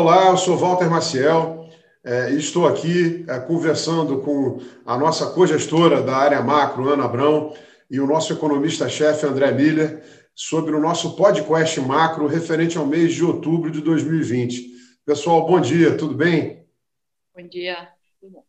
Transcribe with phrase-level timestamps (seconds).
[0.00, 1.68] Olá, eu sou Walter Maciel
[2.04, 7.52] é, e estou aqui é, conversando com a nossa cogestora da área macro, Ana Abrão,
[7.90, 10.00] e o nosso economista-chefe, André Miller,
[10.36, 14.68] sobre o nosso podcast macro referente ao mês de outubro de 2020.
[15.04, 16.64] Pessoal, bom dia, tudo bem?
[17.36, 17.88] Bom dia,
[18.20, 18.44] tudo bom.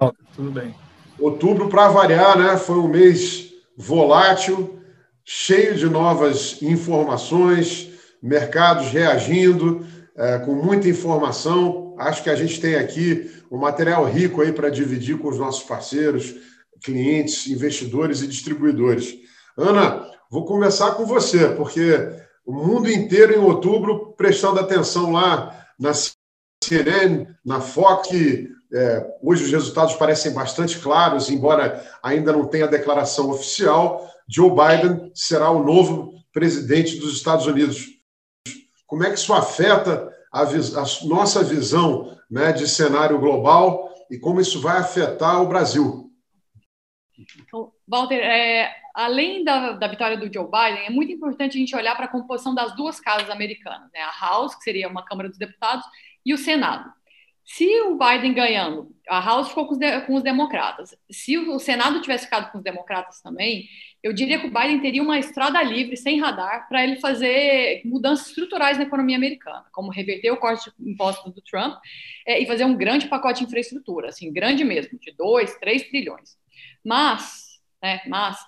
[0.00, 0.74] Walter, tudo bem.
[1.20, 4.80] Outubro, para variar, né, foi um mês volátil,
[5.22, 7.90] cheio de novas informações,
[8.22, 9.84] mercados reagindo
[10.16, 11.94] é, com muita informação.
[11.98, 15.62] Acho que a gente tem aqui um material rico aí para dividir com os nossos
[15.64, 16.34] parceiros,
[16.82, 19.14] clientes, investidores e distribuidores.
[19.56, 22.10] Ana, vou começar com você, porque
[22.44, 25.92] o mundo inteiro em outubro prestando atenção lá na
[26.62, 28.08] CNN, na Fox,
[28.72, 34.08] é, hoje os resultados parecem bastante claros, embora ainda não tenha declaração oficial.
[34.28, 37.95] Joe Biden será o novo presidente dos Estados Unidos.
[38.86, 44.40] Como é que isso afeta a, a nossa visão né, de cenário global e como
[44.40, 46.10] isso vai afetar o Brasil?
[47.40, 51.74] Então, Walter, é, além da, da, vitória do Joe Biden, é muito importante a gente
[51.74, 54.00] olhar para a composição das duas casas americanas, né?
[54.00, 55.84] a House, que seria uma Câmara dos Deputados,
[56.24, 56.92] e o Senado.
[57.46, 60.96] Se o Biden ganhando, a House ficou com os, de, com os democratas.
[61.08, 63.68] Se o, Senado tivesse ficado com os democratas também,
[64.02, 68.26] eu diria que o Biden teria uma estrada livre, sem radar, para ele fazer mudanças
[68.26, 71.78] estruturais na economia americana, como reverter o corte de impostos do Trump
[72.26, 76.36] é, e fazer um grande pacote de infraestrutura, assim, grande mesmo, de 2, 3 trilhões.
[76.84, 78.38] Mas, né, mas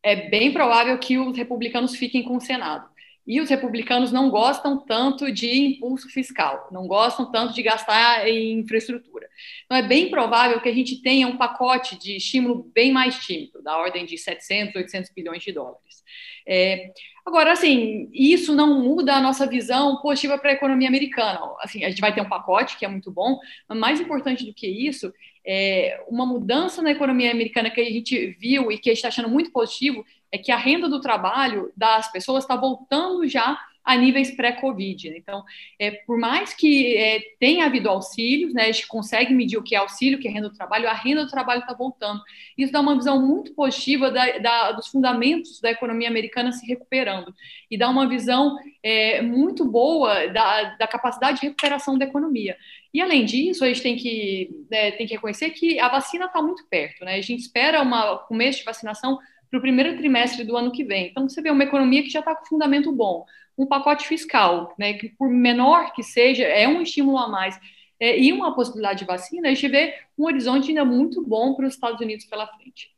[0.00, 2.88] é bem provável que os republicanos fiquem com o Senado.
[3.26, 8.60] E os republicanos não gostam tanto de impulso fiscal, não gostam tanto de gastar em
[8.60, 9.28] infraestrutura.
[9.64, 13.62] Então, é bem provável que a gente tenha um pacote de estímulo bem mais tímido,
[13.62, 16.04] da ordem de 700, 800 bilhões de dólares.
[16.46, 16.92] É,
[17.24, 21.40] agora, assim, isso não muda a nossa visão positiva para a economia americana.
[21.60, 24.52] Assim, a gente vai ter um pacote que é muito bom, mas mais importante do
[24.52, 25.12] que isso
[25.46, 29.08] é uma mudança na economia americana que a gente viu e que a gente está
[29.08, 33.96] achando muito positivo é que a renda do trabalho das pessoas está voltando já a
[33.96, 35.10] níveis pré-Covid.
[35.10, 35.16] Né?
[35.18, 35.44] Então,
[35.78, 39.74] é, por mais que é, tenha havido auxílios, né, a gente consegue medir o que
[39.74, 42.20] é auxílio, o que é renda do trabalho, a renda do trabalho está voltando.
[42.56, 47.32] Isso dá uma visão muito positiva da, da, dos fundamentos da economia americana se recuperando
[47.70, 52.56] e dá uma visão é, muito boa da, da, capacidade de recuperação da economia.
[52.92, 56.40] E, além disso, a gente tem que, né, tem que reconhecer que a vacina está
[56.40, 57.04] muito perto.
[57.04, 57.16] Né?
[57.16, 59.18] A gente espera um começo de vacinação
[59.54, 61.06] para o primeiro trimestre do ano que vem.
[61.06, 63.24] Então, você vê uma economia que já está com fundamento bom,
[63.56, 67.58] um pacote fiscal, né, que por menor que seja, é um estímulo a mais,
[68.00, 71.66] é, e uma possibilidade de vacina, a gente vê um horizonte ainda muito bom para
[71.66, 72.90] os Estados Unidos pela frente.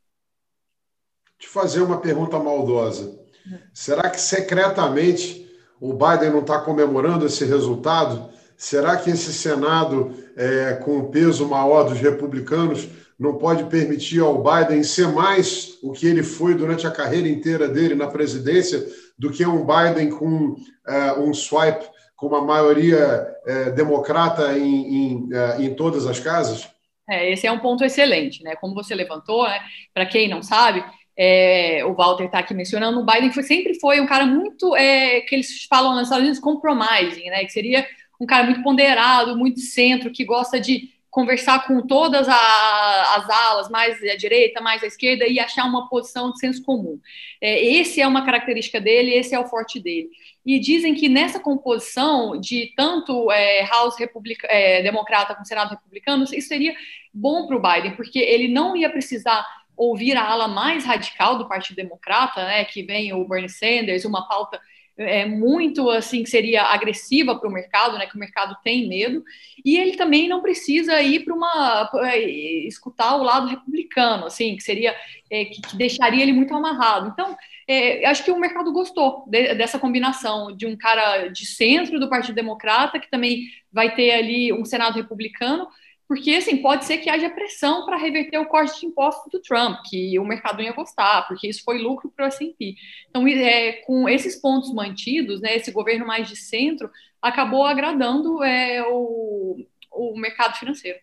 [1.37, 3.23] Te fazer uma pergunta maldosa.
[3.71, 5.47] Será que secretamente
[5.79, 8.31] o Biden não está comemorando esse resultado?
[8.57, 12.89] Será que esse Senado, é, com o peso maior dos republicanos,
[13.19, 17.67] não pode permitir ao Biden ser mais o que ele foi durante a carreira inteira
[17.67, 18.85] dele na presidência
[19.17, 21.85] do que um Biden com uh, um swipe
[22.15, 26.67] com uma maioria uh, democrata em, em, uh, em, todas as casas?
[27.07, 28.55] É, esse é um ponto excelente, né?
[28.55, 29.59] Como você levantou, né?
[29.93, 30.83] Para quem não sabe,
[31.15, 35.21] é, o Walter está aqui mencionando, o Biden foi, sempre foi um cara muito é,
[35.21, 37.45] que eles falam nos Estados Unidos compromising, né?
[37.45, 37.85] Que seria
[38.19, 43.69] um cara muito ponderado, muito centro, que gosta de conversar com todas a, as alas,
[43.69, 46.99] mais à direita, mais à esquerda, e achar uma posição de senso comum.
[47.41, 50.09] É, esse é uma característica dele, esse é o forte dele.
[50.45, 56.23] E dizem que nessa composição de tanto é, House republica, é, democrata com Senado republicano,
[56.23, 56.75] isso seria
[57.13, 59.45] bom para o Biden, porque ele não ia precisar
[59.75, 64.27] ouvir a ala mais radical do Partido Democrata, né, que vem o Bernie Sanders, uma
[64.27, 64.59] pauta
[64.97, 68.07] é, muito assim que seria agressiva para o mercado, né?
[68.07, 69.23] Que o mercado tem medo,
[69.63, 72.19] e ele também não precisa ir para uma é,
[72.67, 74.95] escutar o lado republicano, assim, que seria
[75.29, 77.09] é, que, que, deixaria ele muito amarrado.
[77.09, 81.99] Então, é, acho que o mercado gostou de, dessa combinação de um cara de centro
[81.99, 85.67] do Partido Democrata que também vai ter ali um Senado republicano
[86.07, 89.79] porque assim pode ser que haja pressão para reverter o corte de impostos do Trump,
[89.89, 92.75] que o mercado ia gostar, porque isso foi lucro para o S&P.
[93.09, 96.89] Então, é, com esses pontos mantidos, né, esse governo mais de centro
[97.21, 99.57] acabou agradando é, o,
[99.91, 100.99] o mercado financeiro.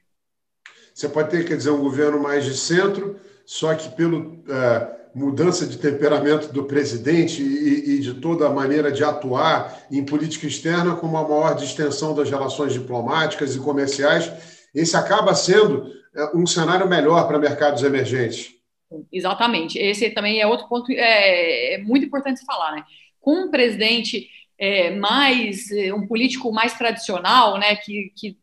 [0.95, 5.67] Você pode ter, quer dizer, um governo mais de centro, só que pelo uh, mudança
[5.67, 10.97] de temperamento do presidente e, e, de toda a maneira de atuar em política externa,
[10.97, 14.33] com uma maior distensão das relações diplomáticas e comerciais,
[14.75, 18.53] esse acaba sendo é, um cenário melhor para mercados emergentes.
[19.13, 19.79] Exatamente.
[19.79, 22.85] Esse também é outro ponto é, é muito importante falar, né?
[23.21, 24.29] Com um presidente
[24.59, 28.37] é, mais é, um político mais tradicional, né, que, que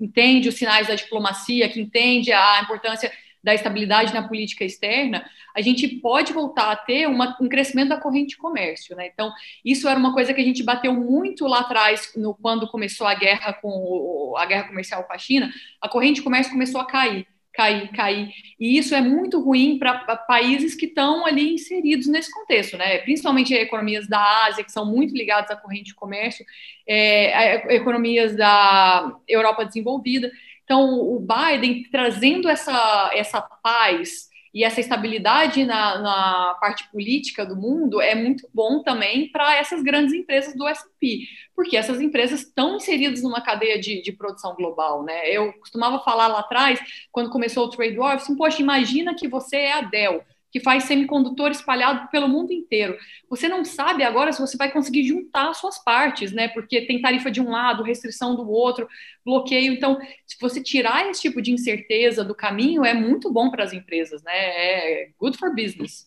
[0.00, 3.10] entende os sinais da diplomacia, que entende a importância
[3.44, 8.00] da estabilidade na política externa, a gente pode voltar a ter uma, um crescimento da
[8.00, 8.96] corrente de comércio.
[8.96, 9.10] Né?
[9.12, 9.30] Então,
[9.62, 13.14] isso era uma coisa que a gente bateu muito lá atrás, no, quando começou a
[13.14, 17.26] guerra com a guerra comercial com a China, a corrente de comércio começou a cair
[17.52, 18.32] cair, cair.
[18.58, 22.98] E isso é muito ruim para países que estão ali inseridos nesse contexto, né?
[22.98, 26.44] Principalmente economias da Ásia, que são muito ligadas à corrente de comércio,
[26.84, 30.32] é, economias da Europa desenvolvida.
[30.64, 37.56] Então, o Biden trazendo essa, essa paz e essa estabilidade na, na, parte política do
[37.56, 41.26] mundo é muito bom também para essas grandes empresas do S&P,
[41.56, 45.28] porque essas empresas estão inseridas numa cadeia de, de, produção global, né?
[45.28, 46.78] Eu costumava falar lá atrás,
[47.10, 50.22] quando começou o Trade War, assim, poxa, imagina que você é a Dell,
[50.54, 52.96] que faz semicondutor espalhado pelo mundo inteiro.
[53.28, 56.46] Você não sabe agora se você vai conseguir juntar suas partes, né?
[56.46, 58.86] Porque tem tarifa de um lado, restrição do outro,
[59.26, 59.72] bloqueio.
[59.72, 63.72] Então, se você tirar esse tipo de incerteza do caminho, é muito bom para as
[63.72, 64.32] empresas, né?
[64.32, 66.06] É good for business.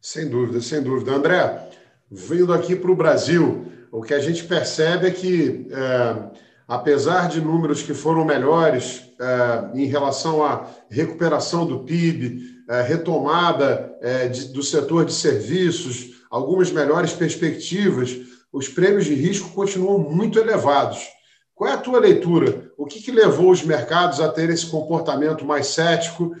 [0.00, 1.10] Sem dúvida, sem dúvida.
[1.10, 1.70] André,
[2.08, 6.30] vindo aqui para o Brasil, o que a gente percebe é que, é,
[6.70, 13.92] apesar de números que foram melhores é, em relação à recuperação do PIB, é, retomada
[14.00, 18.16] é, de, do setor de serviços, algumas melhores perspectivas,
[18.52, 21.08] os prêmios de risco continuam muito elevados.
[21.56, 22.70] Qual é a tua leitura?
[22.78, 26.32] O que, que levou os mercados a ter esse comportamento mais cético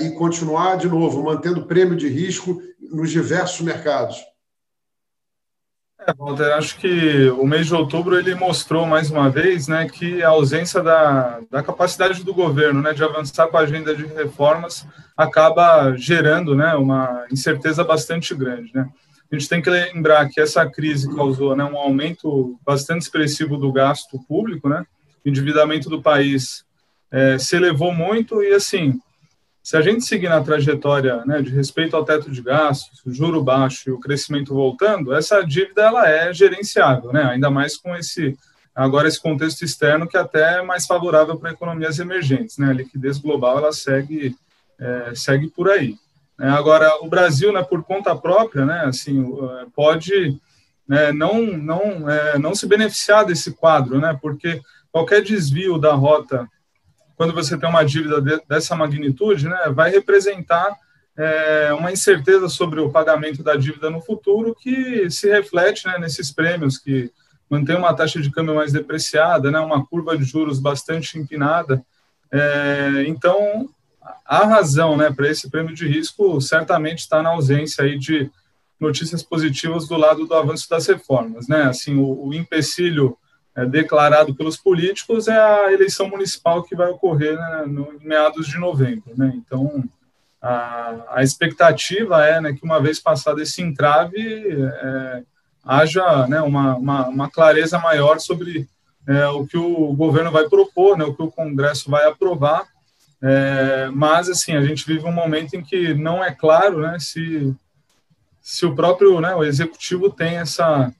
[0.00, 4.16] e continuar, de novo, mantendo prêmio de risco nos diversos mercados?
[6.06, 10.22] É, Walter, acho que o mês de outubro ele mostrou mais uma vez né, que
[10.22, 14.86] a ausência da, da capacidade do governo né, de avançar com a agenda de reformas
[15.16, 18.70] acaba gerando né, uma incerteza bastante grande.
[18.74, 18.86] Né?
[19.32, 23.72] A gente tem que lembrar que essa crise causou né, um aumento bastante expressivo do
[23.72, 24.84] gasto público, né?
[25.24, 26.64] o endividamento do país
[27.10, 29.00] é, se elevou muito e, assim,
[29.64, 33.88] se a gente seguir na trajetória né, de respeito ao teto de gastos, juro baixo
[33.88, 37.24] e o crescimento voltando, essa dívida ela é gerenciável, né?
[37.24, 38.36] ainda mais com esse
[38.74, 42.58] agora esse contexto externo que é até é mais favorável para economias emergentes.
[42.58, 42.68] Né?
[42.68, 44.36] A liquidez global ela segue,
[44.78, 45.96] é, segue por aí.
[46.38, 46.50] Né?
[46.50, 49.24] Agora, o Brasil, né, por conta própria, né, assim,
[49.74, 50.38] pode
[50.86, 54.60] né, não, não, é, não se beneficiar desse quadro, né, porque
[54.92, 56.46] qualquer desvio da rota
[57.16, 60.76] quando você tem uma dívida de, dessa magnitude, né, vai representar
[61.16, 66.32] é, uma incerteza sobre o pagamento da dívida no futuro que se reflete né, nesses
[66.32, 67.10] prêmios que
[67.48, 71.84] mantém uma taxa de câmbio mais depreciada, né, uma curva de juros bastante empinada.
[72.32, 73.68] É, então,
[74.24, 78.30] a razão né, para esse prêmio de risco certamente está na ausência aí de
[78.80, 81.46] notícias positivas do lado do avanço das reformas.
[81.46, 81.62] Né?
[81.62, 83.16] Assim, o, o empecilho
[83.56, 88.48] é, declarado pelos políticos é a eleição municipal que vai ocorrer né, no, em meados
[88.48, 89.12] de novembro.
[89.16, 89.32] Né?
[89.36, 89.84] Então,
[90.42, 95.22] a, a, expectativa é né, que, uma vez passado esse entrave, é,
[95.64, 98.68] haja né, uma, uma, uma, clareza maior sobre
[99.06, 102.66] é, o que o governo vai propor, né, o que o Congresso vai aprovar.
[103.22, 107.54] É, mas, assim, a gente vive um momento em que não é claro né, se,
[108.42, 110.92] se o próprio né, o executivo tem essa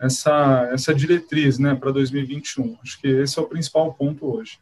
[0.00, 2.78] essa, essa diretriz né, para 2021.
[2.82, 4.58] Acho que esse é o principal ponto hoje.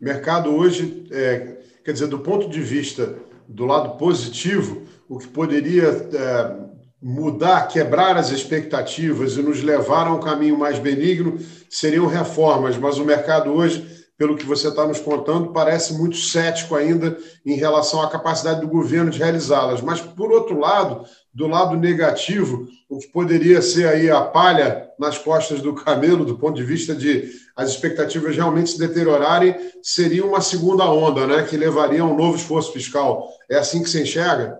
[0.00, 5.28] O mercado hoje, é, quer dizer, do ponto de vista do lado positivo, o que
[5.28, 6.56] poderia é,
[7.00, 11.38] mudar, quebrar as expectativas e nos levar a um caminho mais benigno
[11.70, 16.74] seriam reformas, mas o mercado hoje pelo que você está nos contando, parece muito cético
[16.74, 19.80] ainda em relação à capacidade do governo de realizá-las.
[19.80, 25.16] Mas, por outro lado, do lado negativo, o que poderia ser aí a palha nas
[25.16, 30.40] costas do camelo, do ponto de vista de as expectativas realmente se deteriorarem, seria uma
[30.40, 33.28] segunda onda, né, que levaria a um novo esforço fiscal.
[33.48, 34.58] É assim que se enxerga?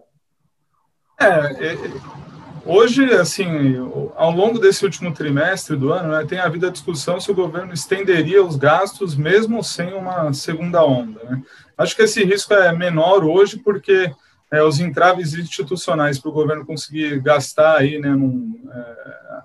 [1.20, 1.76] É, é
[2.70, 3.76] Hoje, assim,
[4.14, 7.72] ao longo desse último trimestre do ano, né, tem havido a discussão se o governo
[7.72, 11.18] estenderia os gastos mesmo sem uma segunda onda.
[11.25, 11.42] Né?
[11.78, 14.12] Acho que esse risco é menor hoje porque
[14.52, 19.40] é, os entraves institucionais para o governo conseguir gastar aí, né, num, é,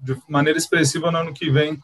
[0.00, 1.80] de maneira expressiva no ano que vem,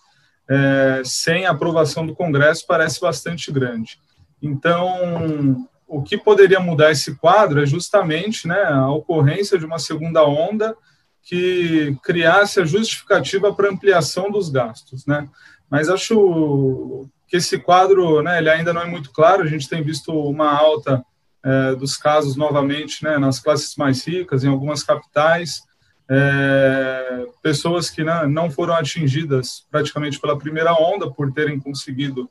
[0.49, 3.99] é, sem aprovação do Congresso, parece bastante grande.
[4.41, 10.23] Então, o que poderia mudar esse quadro é justamente né, a ocorrência de uma segunda
[10.25, 10.77] onda
[11.23, 15.07] que criasse a justificativa para ampliação dos gastos.
[15.07, 15.27] Né?
[15.71, 19.83] Mas acho que esse quadro né, ele ainda não é muito claro, a gente tem
[19.83, 21.03] visto uma alta
[21.45, 25.63] é, dos casos novamente né, nas classes mais ricas, em algumas capitais,
[26.11, 32.31] é, pessoas que né, não foram atingidas praticamente pela primeira onda por terem conseguido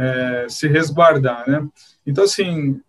[0.00, 1.66] é, se resguardar, né?
[2.06, 2.80] Então, assim,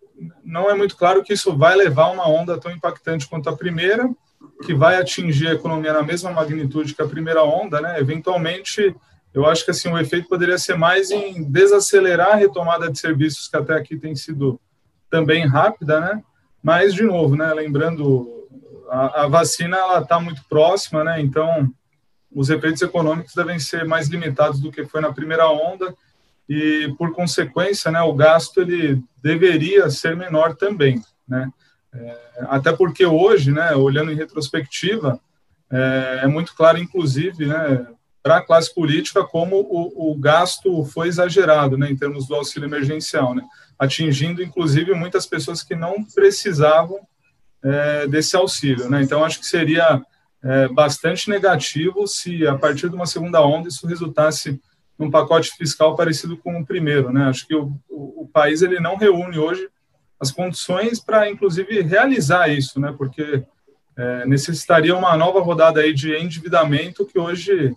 [0.42, 4.08] não é muito claro que isso vai levar uma onda tão impactante quanto a primeira,
[4.64, 8.00] que vai atingir a economia na mesma magnitude que a primeira onda, né?
[8.00, 8.94] Eventualmente,
[9.34, 13.48] eu acho que assim o efeito poderia ser mais em desacelerar a retomada de serviços
[13.48, 14.58] que até aqui tem sido
[15.10, 16.22] também rápida, né?
[16.62, 17.52] Mas de novo, né?
[17.52, 18.48] Lembrando
[18.88, 21.20] a, a vacina ela está muito próxima, né?
[21.20, 21.70] Então
[22.34, 25.94] os efeitos econômicos devem ser mais limitados do que foi na primeira onda
[26.48, 28.00] e por consequência, né?
[28.02, 31.50] O gasto ele deveria ser menor também, né?
[31.94, 32.18] É,
[32.48, 33.74] até porque hoje, né?
[33.74, 35.20] Olhando em retrospectiva,
[35.70, 37.86] é, é muito claro, inclusive, né?
[38.22, 42.68] para a classe política como o, o, gasto foi exagerado, né, em termos do auxílio
[42.68, 43.42] emergencial, né,
[43.76, 47.00] atingindo inclusive muitas pessoas que não precisavam
[47.64, 49.02] é, desse auxílio, né.
[49.02, 50.00] Então acho que seria
[50.42, 54.60] é, bastante negativo se a partir de uma segunda onda isso resultasse
[55.02, 57.24] num pacote fiscal parecido com o primeiro, né.
[57.24, 59.68] Acho que o, o, o país ele não reúne hoje
[60.18, 63.44] as condições para inclusive realizar isso, né, porque
[63.96, 67.74] é, necessitaria uma nova rodada aí de endividamento que hoje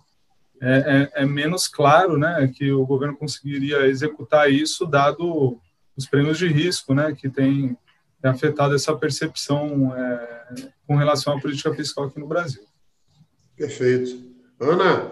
[0.62, 5.60] é, é, é, menos claro né, que o governo conseguiria executar isso, dado
[5.96, 7.76] os prêmios de risco né, que tem
[8.22, 12.62] afetado essa percepção é, com relação à política fiscal aqui no Brasil.
[13.56, 14.18] Perfeito.
[14.60, 15.10] Ana,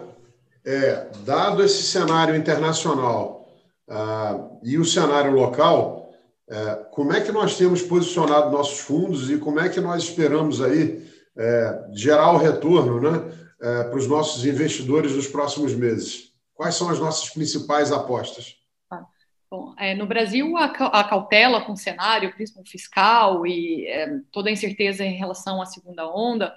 [0.65, 3.47] é, dado esse cenário internacional
[3.87, 6.09] ah, e o cenário local,
[6.49, 10.61] é, como é que nós temos posicionado nossos fundos e como é que nós esperamos
[10.61, 11.07] aí
[11.37, 13.31] é, gerar o retorno, né?
[13.61, 16.31] é, para os nossos investidores nos próximos meses?
[16.53, 18.55] Quais são as nossas principais apostas?
[18.89, 19.05] Ah,
[19.51, 24.49] bom, é, no Brasil, a, a, cautela com o cenário, prisma fiscal e é, toda
[24.49, 26.53] a incerteza em relação à segunda onda,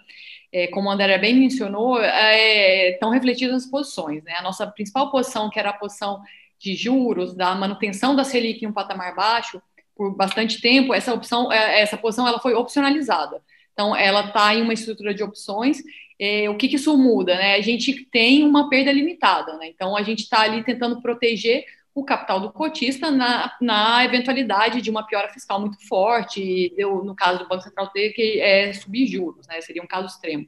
[0.53, 4.23] é, como a André bem mencionou, é, estão refletidas nas posições.
[4.25, 4.33] Né?
[4.35, 6.21] A nossa principal posição, que era a posição
[6.59, 9.63] de juros, da manutenção da Selic em um patamar baixo,
[9.95, 13.43] por bastante tempo, essa opção, é, essa posição ela foi opcionalizada.
[13.73, 15.83] Então, ela está em uma estrutura de opções
[16.19, 17.37] é, o que, que, isso muda?
[17.37, 17.55] Né?
[17.55, 19.69] A gente tem uma perda limitada, né?
[19.69, 21.65] então a gente está ali tentando proteger
[22.01, 27.15] o capital do cotista na, na eventualidade de uma piora fiscal muito forte, deu, no
[27.15, 29.61] caso do Banco Central ter que é, subir juros, né?
[29.61, 30.47] seria um caso extremo.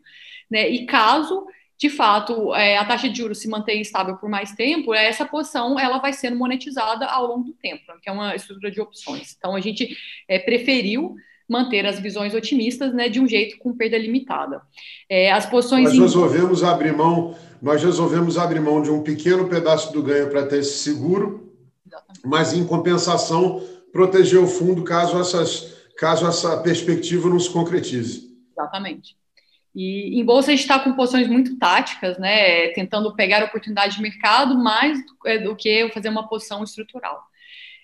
[0.51, 0.69] Né?
[0.69, 1.47] E caso
[1.81, 5.81] de fato, é, a taxa de juros se mantém estável por mais tempo, essa posição
[5.81, 9.35] ela vai sendo monetizada ao longo do tempo, que é uma estrutura de opções.
[9.39, 9.97] Então, a gente
[10.29, 11.17] é, preferiu
[11.49, 14.61] manter as visões otimistas, né, de um jeito com perda limitada.
[15.09, 19.93] É, as posições nós resolvemos abrir mão, nós resolvemos abrir mão de um pequeno pedaço
[19.93, 21.53] do ganho para ter esse seguro,
[22.25, 23.63] mas em compensação
[23.93, 28.31] proteger o fundo caso essas, caso essa perspectiva não se concretize.
[28.53, 29.17] Exatamente.
[29.75, 34.03] E em bolsa a gente está com posições muito táticas, né, tentando pegar oportunidade de
[34.03, 37.23] mercado mais do, é, do que fazer uma posição estrutural.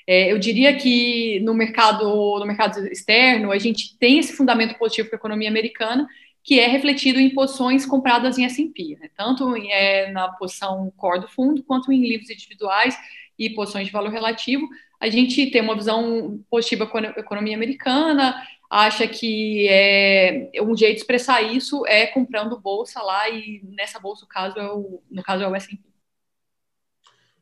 [0.09, 5.09] É, eu diria que no mercado, no mercado externo, a gente tem esse fundamento positivo
[5.09, 6.06] para a economia americana,
[6.47, 9.11] que é refletido em posições compradas em S&P, né?
[9.17, 12.97] tanto é, na posição core do fundo, quanto em livros individuais
[13.37, 14.65] e posições de valor relativo.
[15.00, 20.95] A gente tem uma visão positiva com a economia americana, acha que é, um jeito
[20.95, 25.43] de expressar isso é comprando bolsa lá, e nessa bolsa, caso é o, no caso,
[25.43, 25.81] é o S&P.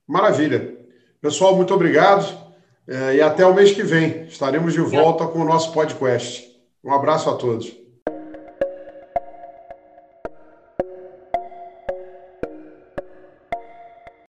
[0.07, 0.79] Maravilha.
[1.21, 2.43] Pessoal, muito obrigado.
[2.89, 6.51] É, e até o mês que vem estaremos de volta com o nosso podcast.
[6.83, 7.84] Um abraço a todos.